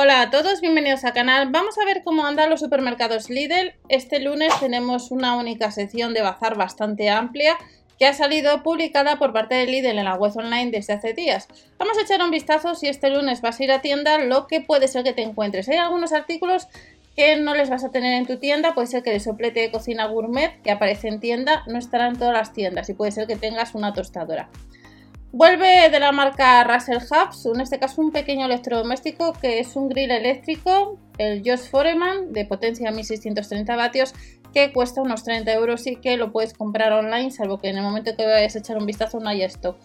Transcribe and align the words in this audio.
Hola 0.00 0.22
a 0.22 0.30
todos, 0.30 0.60
bienvenidos 0.60 1.04
al 1.04 1.12
canal. 1.12 1.48
Vamos 1.50 1.76
a 1.76 1.84
ver 1.84 2.04
cómo 2.04 2.24
andan 2.24 2.50
los 2.50 2.60
supermercados 2.60 3.30
Lidl. 3.30 3.72
Este 3.88 4.20
lunes 4.20 4.52
tenemos 4.60 5.10
una 5.10 5.34
única 5.34 5.72
sección 5.72 6.14
de 6.14 6.22
bazar 6.22 6.56
bastante 6.56 7.10
amplia 7.10 7.58
que 7.98 8.06
ha 8.06 8.14
salido 8.14 8.62
publicada 8.62 9.18
por 9.18 9.32
parte 9.32 9.56
de 9.56 9.66
Lidl 9.66 9.98
en 9.98 10.04
la 10.04 10.14
web 10.14 10.30
online 10.36 10.70
desde 10.70 10.92
hace 10.92 11.14
días. 11.14 11.48
Vamos 11.78 11.98
a 11.98 12.02
echar 12.02 12.22
un 12.22 12.30
vistazo 12.30 12.76
si 12.76 12.86
este 12.86 13.10
lunes 13.10 13.40
vas 13.40 13.58
a 13.58 13.64
ir 13.64 13.72
a 13.72 13.80
tienda, 13.80 14.18
lo 14.18 14.46
que 14.46 14.60
puede 14.60 14.86
ser 14.86 15.02
que 15.02 15.14
te 15.14 15.22
encuentres. 15.22 15.68
Hay 15.68 15.78
algunos 15.78 16.12
artículos 16.12 16.68
que 17.16 17.34
no 17.34 17.56
les 17.56 17.68
vas 17.68 17.82
a 17.82 17.90
tener 17.90 18.12
en 18.12 18.24
tu 18.24 18.36
tienda, 18.36 18.74
puede 18.74 18.86
ser 18.86 19.02
que 19.02 19.12
el 19.12 19.20
soplete 19.20 19.58
de 19.58 19.72
cocina 19.72 20.06
gourmet 20.06 20.62
que 20.62 20.70
aparece 20.70 21.08
en 21.08 21.18
tienda 21.18 21.64
no 21.66 21.76
estará 21.76 22.06
en 22.06 22.16
todas 22.16 22.34
las 22.34 22.52
tiendas 22.52 22.88
y 22.88 22.94
puede 22.94 23.10
ser 23.10 23.26
que 23.26 23.34
tengas 23.34 23.74
una 23.74 23.92
tostadora. 23.92 24.48
Vuelve 25.30 25.90
de 25.90 26.00
la 26.00 26.10
marca 26.10 26.64
Russell 26.64 26.96
Hubs, 26.96 27.44
en 27.44 27.60
este 27.60 27.78
caso 27.78 28.00
un 28.00 28.12
pequeño 28.12 28.46
electrodoméstico 28.46 29.34
que 29.34 29.60
es 29.60 29.76
un 29.76 29.90
grill 29.90 30.10
eléctrico, 30.10 30.98
el 31.18 31.42
Josh 31.44 31.68
Foreman 31.68 32.32
de 32.32 32.46
potencia 32.46 32.90
1630 32.90 33.76
vatios 33.76 34.14
que 34.54 34.72
cuesta 34.72 35.02
unos 35.02 35.24
30 35.24 35.52
euros 35.52 35.86
y 35.86 35.96
que 35.96 36.16
lo 36.16 36.32
puedes 36.32 36.54
comprar 36.54 36.92
online, 36.92 37.30
salvo 37.30 37.58
que 37.58 37.68
en 37.68 37.76
el 37.76 37.82
momento 37.82 38.16
que 38.16 38.24
vayas 38.24 38.56
a 38.56 38.60
echar 38.60 38.78
un 38.78 38.86
vistazo 38.86 39.20
no 39.20 39.28
haya 39.28 39.44
stock. 39.44 39.76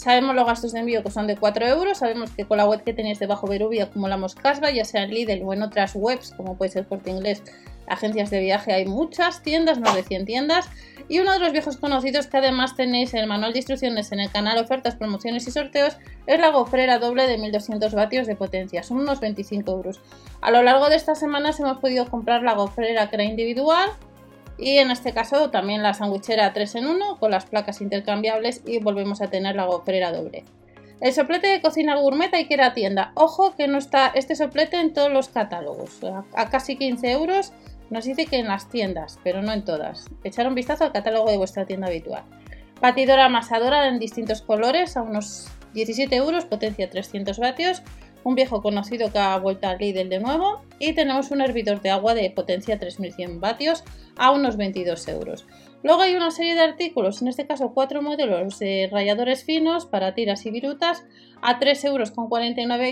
Sabemos 0.00 0.34
los 0.34 0.46
gastos 0.46 0.72
de 0.72 0.78
envío 0.78 1.02
que 1.02 1.10
son 1.10 1.26
de 1.26 1.36
4 1.36 1.66
euros, 1.66 1.98
sabemos 1.98 2.30
que 2.30 2.46
con 2.46 2.56
la 2.56 2.64
web 2.64 2.82
que 2.82 2.94
tenéis 2.94 3.18
debajo 3.18 3.46
Verubia 3.46 3.84
acumulamos 3.84 4.34
cashback, 4.34 4.72
ya 4.72 4.86
sea 4.86 5.02
en 5.02 5.10
Lidl 5.10 5.42
o 5.44 5.52
en 5.52 5.62
otras 5.62 5.94
webs 5.94 6.32
como 6.34 6.56
puede 6.56 6.70
ser 6.70 6.86
Corte 6.86 7.10
Inglés 7.10 7.42
agencias 7.86 8.30
de 8.30 8.40
viaje 8.40 8.72
hay 8.72 8.86
muchas 8.86 9.42
tiendas, 9.42 9.78
más 9.78 9.94
de 9.94 10.02
100 10.02 10.24
tiendas. 10.24 10.70
Y 11.08 11.18
uno 11.18 11.32
de 11.32 11.40
los 11.40 11.52
viejos 11.52 11.76
conocidos 11.76 12.28
que 12.28 12.38
además 12.38 12.76
tenéis 12.76 13.12
en 13.12 13.20
el 13.20 13.26
manual 13.26 13.52
de 13.52 13.58
instrucciones 13.58 14.12
en 14.12 14.20
el 14.20 14.30
canal 14.30 14.58
Ofertas, 14.58 14.94
Promociones 14.94 15.46
y 15.48 15.50
Sorteos 15.50 15.98
es 16.26 16.40
la 16.40 16.50
gofrera 16.50 16.98
doble 16.98 17.26
de 17.26 17.36
1200 17.36 17.92
vatios 17.92 18.26
de 18.28 18.36
potencia, 18.36 18.84
son 18.84 19.00
unos 19.00 19.20
25 19.20 19.70
euros. 19.70 20.00
A 20.40 20.50
lo 20.50 20.62
largo 20.62 20.88
de 20.88 20.96
estas 20.96 21.18
semanas 21.18 21.58
hemos 21.58 21.78
podido 21.78 22.08
comprar 22.08 22.42
la 22.42 22.54
gofrera 22.54 23.10
que 23.10 23.16
era 23.16 23.24
individual 23.24 23.90
y 24.60 24.78
en 24.78 24.90
este 24.90 25.12
caso 25.12 25.50
también 25.50 25.82
la 25.82 25.94
sandwichera 25.94 26.52
3 26.52 26.74
en 26.76 26.86
1 26.86 27.18
con 27.18 27.30
las 27.30 27.46
placas 27.46 27.80
intercambiables 27.80 28.62
y 28.66 28.78
volvemos 28.78 29.22
a 29.22 29.28
tener 29.28 29.56
la 29.56 29.64
gofrera 29.64 30.12
doble. 30.12 30.44
El 31.00 31.14
soplete 31.14 31.46
de 31.46 31.62
cocina 31.62 31.96
gourmet 31.96 32.32
hay 32.34 32.46
que 32.46 32.54
ir 32.54 32.60
tienda. 32.74 33.12
Ojo 33.14 33.56
que 33.56 33.68
no 33.68 33.78
está 33.78 34.08
este 34.14 34.36
soplete 34.36 34.78
en 34.78 34.92
todos 34.92 35.10
los 35.10 35.30
catálogos. 35.30 35.98
A 36.34 36.50
casi 36.50 36.76
15 36.76 37.10
euros 37.10 37.54
nos 37.88 38.04
dice 38.04 38.26
que 38.26 38.36
en 38.36 38.48
las 38.48 38.68
tiendas, 38.68 39.18
pero 39.24 39.40
no 39.40 39.52
en 39.52 39.64
todas. 39.64 40.10
Echar 40.24 40.46
un 40.46 40.54
vistazo 40.54 40.84
al 40.84 40.92
catálogo 40.92 41.30
de 41.30 41.38
vuestra 41.38 41.64
tienda 41.64 41.86
habitual. 41.86 42.24
Batidora 42.82 43.24
amasadora 43.24 43.88
en 43.88 43.98
distintos 43.98 44.42
colores 44.42 44.96
a 44.98 45.02
unos 45.02 45.48
17 45.72 46.14
euros, 46.16 46.44
potencia 46.44 46.90
300 46.90 47.38
vatios. 47.38 47.82
Un 48.24 48.34
viejo 48.34 48.62
conocido 48.62 49.12
que 49.12 49.18
ha 49.18 49.36
vuelto 49.38 49.68
al 49.68 49.78
Lidl 49.78 50.08
de 50.08 50.20
nuevo. 50.20 50.62
Y 50.78 50.92
tenemos 50.94 51.30
un 51.30 51.40
hervidor 51.40 51.80
de 51.80 51.90
agua 51.90 52.14
de 52.14 52.30
potencia 52.30 52.78
3100 52.78 53.40
vatios 53.40 53.84
a 54.16 54.30
unos 54.32 54.56
22 54.56 55.08
euros. 55.08 55.46
Luego 55.82 56.02
hay 56.02 56.14
una 56.14 56.30
serie 56.30 56.54
de 56.54 56.60
artículos, 56.60 57.22
en 57.22 57.28
este 57.28 57.46
caso 57.46 57.72
cuatro 57.72 58.02
modelos 58.02 58.58
de 58.58 58.88
ralladores 58.92 59.44
finos 59.44 59.86
para 59.86 60.14
tiras 60.14 60.44
y 60.44 60.50
virutas 60.50 61.04
a 61.40 61.58
3,49 61.58 61.86
euros 61.86 62.12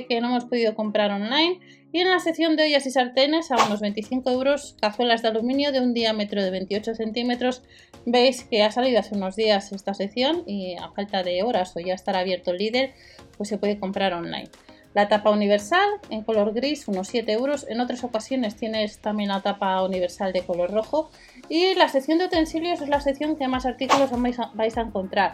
que 0.08 0.20
no 0.22 0.28
hemos 0.28 0.46
podido 0.46 0.74
comprar 0.74 1.10
online. 1.10 1.60
Y 1.92 2.00
en 2.00 2.10
la 2.10 2.18
sección 2.18 2.56
de 2.56 2.64
ollas 2.64 2.86
y 2.86 2.90
sartenes 2.90 3.50
a 3.50 3.56
unos 3.66 3.80
25 3.80 4.30
euros 4.30 4.76
cazuelas 4.80 5.20
de 5.20 5.28
aluminio 5.28 5.70
de 5.72 5.80
un 5.80 5.92
diámetro 5.92 6.42
de 6.42 6.50
28 6.50 6.94
centímetros. 6.94 7.62
Veis 8.06 8.44
que 8.44 8.62
ha 8.62 8.70
salido 8.70 9.00
hace 9.00 9.14
unos 9.14 9.36
días 9.36 9.72
esta 9.72 9.92
sección 9.92 10.44
y 10.46 10.76
a 10.76 10.90
falta 10.92 11.22
de 11.22 11.42
horas 11.42 11.74
o 11.76 11.80
ya 11.80 11.94
estará 11.94 12.20
abierto 12.20 12.52
el 12.52 12.58
líder, 12.58 12.94
pues 13.36 13.50
se 13.50 13.58
puede 13.58 13.78
comprar 13.78 14.14
online. 14.14 14.48
La 14.94 15.08
tapa 15.08 15.30
universal 15.30 15.88
en 16.10 16.22
color 16.22 16.54
gris, 16.54 16.88
unos 16.88 17.08
7 17.08 17.32
euros. 17.32 17.66
En 17.68 17.80
otras 17.80 18.04
ocasiones 18.04 18.56
tienes 18.56 19.00
también 19.00 19.28
la 19.28 19.42
tapa 19.42 19.82
universal 19.82 20.32
de 20.32 20.42
color 20.42 20.70
rojo. 20.70 21.10
Y 21.48 21.74
la 21.74 21.88
sección 21.88 22.18
de 22.18 22.26
utensilios 22.26 22.80
es 22.80 22.88
la 22.88 23.00
sección 23.00 23.36
que 23.36 23.48
más 23.48 23.66
artículos 23.66 24.10
vais 24.54 24.76
a 24.76 24.80
encontrar. 24.80 25.32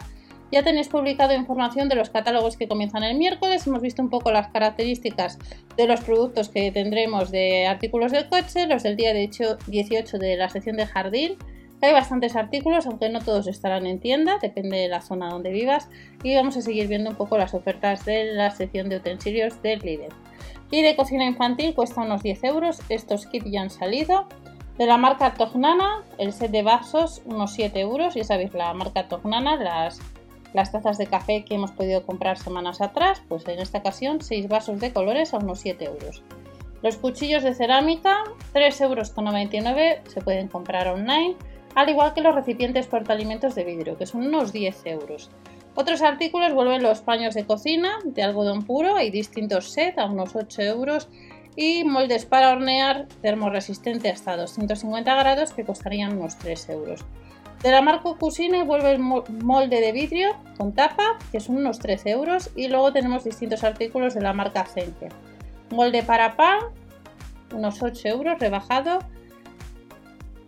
Ya 0.51 0.63
tenéis 0.63 0.87
publicado 0.87 1.33
información 1.33 1.89
de 1.89 1.95
los 1.95 2.09
catálogos 2.09 2.55
que 2.55 2.67
comienzan 2.67 3.03
el 3.03 3.17
miércoles. 3.17 3.65
Hemos 3.65 3.81
visto 3.81 4.01
un 4.01 4.09
poco 4.09 4.31
las 4.31 4.49
características 4.49 5.39
de 5.75 5.87
los 5.87 6.01
productos 6.01 6.49
que 6.49 6.71
tendremos 6.71 7.31
de 7.31 7.65
artículos 7.65 8.11
del 8.11 8.29
coche, 8.29 8.67
los 8.67 8.83
del 8.83 8.95
día 8.95 9.13
de 9.13 9.23
hecho 9.23 9.57
18 9.67 10.17
de 10.19 10.37
la 10.37 10.49
sección 10.49 10.77
de 10.77 10.85
jardín. 10.85 11.37
Hay 11.81 11.91
bastantes 11.91 12.35
artículos, 12.35 12.85
aunque 12.87 13.09
no 13.09 13.19
todos 13.21 13.47
estarán 13.47 13.85
en 13.85 13.99
tienda, 13.99 14.37
depende 14.41 14.77
de 14.77 14.87
la 14.87 15.01
zona 15.01 15.29
donde 15.29 15.51
vivas. 15.51 15.89
Y 16.23 16.35
vamos 16.35 16.57
a 16.57 16.61
seguir 16.61 16.87
viendo 16.87 17.09
un 17.09 17.15
poco 17.15 17.37
las 17.37 17.53
ofertas 17.53 18.05
de 18.05 18.33
la 18.33 18.51
sección 18.51 18.89
de 18.89 18.97
utensilios 18.97 19.61
del 19.61 19.79
líder. 19.79 20.09
Y 20.71 20.81
de 20.81 20.95
cocina 20.95 21.25
infantil 21.25 21.75
cuesta 21.75 22.01
unos 22.01 22.23
10 22.23 22.43
euros. 22.45 22.79
Estos 22.89 23.27
kits 23.27 23.51
ya 23.51 23.61
han 23.61 23.69
salido. 23.69 24.27
De 24.77 24.85
la 24.85 24.97
marca 24.97 25.33
Tognana, 25.33 26.03
el 26.17 26.33
set 26.33 26.51
de 26.51 26.63
vasos, 26.63 27.21
unos 27.25 27.53
7 27.53 27.79
euros. 27.79 28.15
Ya 28.15 28.23
sabéis, 28.23 28.53
la 28.53 28.73
marca 28.73 29.07
Tognana, 29.07 29.55
las 29.55 30.01
las 30.55 30.71
tazas 30.71 30.97
de 30.97 31.07
café 31.07 31.43
que 31.43 31.55
hemos 31.55 31.71
podido 31.71 32.05
comprar 32.05 32.37
semanas 32.37 32.79
atrás, 32.79 33.21
pues 33.27 33.45
en 33.47 33.59
esta 33.59 33.79
ocasión 33.79 34.21
6 34.21 34.47
vasos 34.47 34.79
de 34.79 34.93
colores 34.93 35.33
a 35.33 35.37
unos 35.37 35.59
7 35.59 35.83
euros. 35.83 36.23
Los 36.81 36.95
cuchillos 36.95 37.43
de 37.43 37.53
cerámica, 37.53 38.23
3,99 38.53 38.83
euros, 38.83 40.13
se 40.13 40.21
pueden 40.21 40.47
comprar 40.47 40.87
online, 40.87 41.35
al 41.75 41.89
igual 41.89 42.13
que 42.13 42.21
los 42.21 42.33
recipientes 42.33 42.87
portaalimentos 42.87 43.53
de 43.53 43.63
vidrio, 43.63 43.97
que 43.97 44.05
son 44.05 44.25
unos 44.25 44.51
10 44.51 44.85
euros. 44.85 45.29
Otros 45.75 46.01
artículos 46.01 46.53
vuelven 46.53 46.81
los 46.81 47.01
paños 47.01 47.35
de 47.35 47.45
cocina 47.45 47.99
de 48.05 48.23
algodón 48.23 48.63
puro, 48.63 48.95
hay 48.95 49.11
distintos 49.11 49.71
sets 49.71 49.97
a 49.97 50.05
unos 50.05 50.35
8 50.35 50.61
euros 50.61 51.09
y 51.55 51.83
moldes 51.83 52.25
para 52.25 52.51
hornear 52.51 53.07
termoresistente 53.21 54.09
hasta 54.09 54.37
250 54.37 55.13
grados 55.15 55.53
que 55.53 55.65
costarían 55.65 56.17
unos 56.17 56.37
3 56.37 56.69
euros. 56.69 57.05
De 57.65 57.71
la 57.71 57.81
marca 57.81 58.13
Cusine 58.19 58.63
vuelve 58.63 58.91
el 58.91 58.99
molde 58.99 59.81
de 59.81 59.91
vidrio 59.91 60.35
con 60.57 60.73
tapa, 60.73 61.17
que 61.31 61.39
son 61.39 61.57
unos 61.57 61.79
13 61.79 62.11
euros. 62.11 62.51
Y 62.55 62.67
luego 62.67 62.93
tenemos 62.93 63.23
distintos 63.23 63.63
artículos 63.63 64.13
de 64.13 64.21
la 64.21 64.33
marca 64.33 64.65
Zenke. 64.65 65.09
Molde 65.71 66.03
para 66.03 66.35
pan, 66.35 66.59
unos 67.55 67.81
8 67.81 68.07
euros, 68.09 68.39
rebajado. 68.39 68.99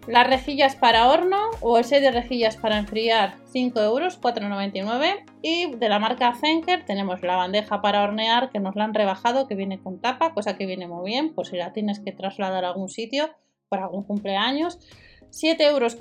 Las 0.08 0.26
rejillas 0.26 0.78
para 0.78 1.10
horno 1.10 1.38
o 1.60 1.78
el 1.78 1.84
set 1.84 2.02
de 2.02 2.12
rejillas 2.12 2.56
para 2.56 2.78
enfriar, 2.78 3.36
5 3.52 3.82
euros, 3.82 4.22
4,99. 4.22 5.26
Y 5.42 5.76
de 5.76 5.90
la 5.90 6.00
marca 6.00 6.34
Zenker 6.34 6.86
tenemos 6.86 7.22
la 7.24 7.36
bandeja 7.36 7.82
para 7.82 8.04
hornear 8.04 8.50
que 8.50 8.60
nos 8.60 8.78
la 8.78 8.86
han 8.86 8.94
rebajado, 8.94 9.48
que 9.48 9.56
viene 9.56 9.80
con 9.80 10.00
tapa, 10.00 10.34
cosa 10.34 10.56
que 10.56 10.66
viene 10.66 10.88
muy 10.88 11.12
bien, 11.12 11.34
por 11.34 11.46
si 11.46 11.58
la 11.58 11.74
tienes 11.74 12.00
que 12.00 12.14
trasladar 12.14 12.64
a 12.64 12.70
algún 12.70 12.88
sitio 12.88 13.30
por 13.68 13.80
algún 13.80 14.04
cumpleaños. 14.04 14.80
7,99 15.32 15.60
euros. 15.66 15.98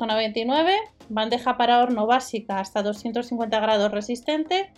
Bandeja 1.09 1.57
para 1.57 1.83
horno 1.83 2.07
básica 2.07 2.61
hasta 2.61 2.85
250 2.85 3.59
grados 3.59 3.91
resistente, 3.91 4.71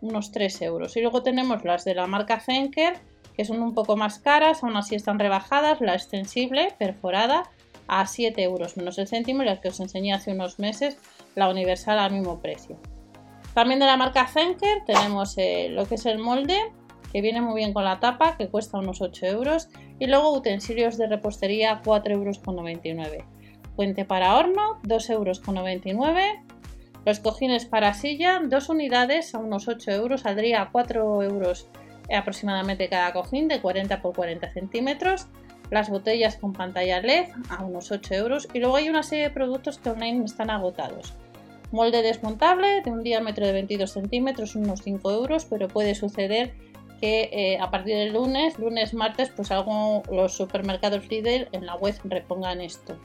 unos 0.00 0.32
3 0.32 0.62
euros. 0.62 0.96
Y 0.96 1.02
luego 1.02 1.22
tenemos 1.22 1.64
las 1.66 1.84
de 1.84 1.94
la 1.94 2.06
marca 2.06 2.40
Zenker, 2.40 2.94
que 3.36 3.44
son 3.44 3.62
un 3.62 3.74
poco 3.74 3.96
más 3.96 4.18
caras, 4.20 4.64
aún 4.64 4.78
así 4.78 4.94
están 4.94 5.18
rebajadas. 5.18 5.82
La 5.82 5.92
extensible, 5.92 6.74
perforada, 6.78 7.42
a 7.90 8.06
7 8.06 8.40
euros 8.42 8.76
menos 8.76 8.98
el 8.98 9.08
céntimo 9.08 9.42
que 9.60 9.68
os 9.68 9.80
enseñé 9.80 10.12
hace 10.12 10.32
unos 10.32 10.60
meses, 10.60 10.96
la 11.34 11.48
universal 11.48 11.98
al 11.98 12.12
mismo 12.12 12.40
precio. 12.40 12.78
También 13.52 13.80
de 13.80 13.86
la 13.86 13.96
marca 13.96 14.28
Zenker 14.28 14.84
tenemos 14.86 15.36
eh, 15.36 15.68
lo 15.70 15.86
que 15.86 15.96
es 15.96 16.06
el 16.06 16.18
molde, 16.18 16.56
que 17.12 17.20
viene 17.20 17.40
muy 17.40 17.56
bien 17.56 17.72
con 17.72 17.84
la 17.84 17.98
tapa, 17.98 18.36
que 18.36 18.48
cuesta 18.48 18.78
unos 18.78 19.00
8 19.00 19.26
euros. 19.26 19.68
Y 19.98 20.06
luego 20.06 20.32
utensilios 20.32 20.96
de 20.96 21.08
repostería, 21.08 21.82
4,99 21.82 22.12
euros 22.12 22.40
puente 23.74 24.04
para 24.04 24.36
horno, 24.36 24.80
2,99 24.84 25.10
euros. 25.10 25.42
Los 27.04 27.18
cojines 27.18 27.64
para 27.64 27.94
silla, 27.94 28.40
dos 28.44 28.68
unidades 28.68 29.34
a 29.34 29.38
unos 29.38 29.66
8 29.66 29.90
euros, 29.90 30.20
saldría 30.20 30.62
a 30.62 30.70
4 30.70 31.22
euros 31.22 31.66
aproximadamente 32.14 32.88
cada 32.88 33.12
cojín 33.12 33.48
de 33.48 33.60
40 33.60 33.94
x 33.94 34.12
40 34.14 34.52
centímetros. 34.52 35.26
Las 35.70 35.88
botellas 35.88 36.36
con 36.36 36.52
pantalla 36.52 37.00
LED 37.00 37.28
a 37.48 37.64
unos 37.64 37.90
8 37.90 38.14
euros. 38.14 38.48
Y 38.52 38.58
luego 38.58 38.76
hay 38.76 38.88
una 38.88 39.02
serie 39.02 39.24
de 39.24 39.30
productos 39.30 39.78
que 39.78 39.90
online 39.90 40.24
están 40.24 40.50
agotados. 40.50 41.14
Molde 41.70 42.02
desmontable 42.02 42.82
de 42.82 42.90
un 42.90 43.02
diámetro 43.02 43.46
de 43.46 43.52
22 43.52 43.92
centímetros, 43.92 44.56
unos 44.56 44.82
5 44.82 45.10
euros, 45.12 45.44
pero 45.44 45.68
puede 45.68 45.94
suceder 45.94 46.52
que 47.00 47.30
eh, 47.32 47.58
a 47.58 47.70
partir 47.70 47.96
del 47.96 48.12
lunes, 48.12 48.58
lunes, 48.58 48.92
martes, 48.92 49.30
pues 49.34 49.50
algo 49.50 50.02
los 50.10 50.34
supermercados 50.34 51.08
Lidl 51.08 51.48
en 51.52 51.66
la 51.66 51.76
web 51.76 51.94
repongan 52.04 52.60
esto. 52.60 52.98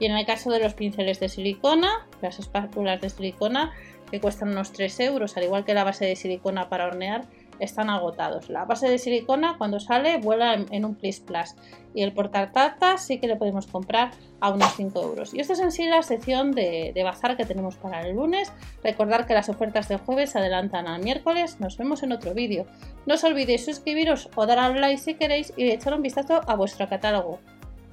Y 0.00 0.06
en 0.06 0.16
el 0.16 0.26
caso 0.26 0.50
de 0.50 0.60
los 0.60 0.74
pinceles 0.74 1.20
de 1.20 1.28
silicona, 1.28 2.06
las 2.22 2.38
espátulas 2.38 3.00
de 3.00 3.10
silicona, 3.10 3.72
que 4.10 4.20
cuestan 4.20 4.50
unos 4.50 4.72
3 4.72 5.00
euros, 5.00 5.36
al 5.36 5.44
igual 5.44 5.64
que 5.64 5.74
la 5.74 5.84
base 5.84 6.06
de 6.06 6.16
silicona 6.16 6.68
para 6.68 6.86
hornear, 6.86 7.26
están 7.60 7.90
agotados. 7.90 8.48
La 8.48 8.64
base 8.64 8.88
de 8.88 8.98
silicona 8.98 9.56
cuando 9.58 9.80
sale 9.80 10.18
vuela 10.18 10.54
en, 10.54 10.84
un 10.84 10.94
plis 10.94 11.20
plus 11.20 11.54
y 11.94 12.02
el 12.02 12.12
portartatas 12.12 13.04
sí 13.04 13.18
que 13.18 13.26
le 13.26 13.36
podemos 13.36 13.66
comprar 13.66 14.10
a 14.40 14.50
unos 14.50 14.74
5 14.76 15.02
euros. 15.02 15.34
Y 15.34 15.40
esta 15.40 15.52
es 15.54 15.60
en 15.60 15.72
sí 15.72 15.86
la 15.86 16.02
sección 16.02 16.52
de, 16.52 16.92
de 16.94 17.02
bazar 17.02 17.36
que 17.36 17.44
tenemos 17.44 17.76
para 17.76 18.02
el 18.02 18.16
lunes. 18.16 18.52
Recordar 18.82 19.26
que 19.26 19.34
las 19.34 19.48
ofertas 19.48 19.88
del 19.88 19.98
jueves 19.98 20.30
se 20.30 20.38
adelantan 20.38 20.86
al 20.86 21.02
miércoles. 21.02 21.60
Nos 21.60 21.76
vemos 21.76 22.02
en 22.02 22.12
otro 22.12 22.34
vídeo. 22.34 22.66
No 23.06 23.14
os 23.14 23.24
olvidéis 23.24 23.64
suscribiros 23.64 24.28
o 24.36 24.46
dar 24.46 24.58
al 24.58 24.80
like 24.80 24.98
si 25.00 25.14
queréis 25.14 25.52
y 25.56 25.70
echar 25.70 25.94
un 25.94 26.02
vistazo 26.02 26.40
a 26.46 26.54
vuestro 26.54 26.88
catálogo. 26.88 27.40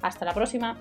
Hasta 0.02 0.24
la 0.24 0.34
próxima. 0.34 0.76